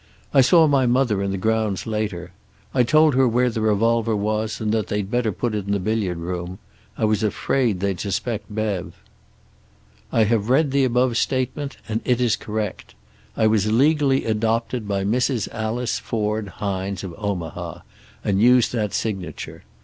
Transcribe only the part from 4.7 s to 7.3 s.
that they'd better put it in the billiard room. I was